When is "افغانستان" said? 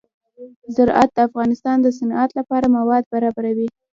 1.27-1.77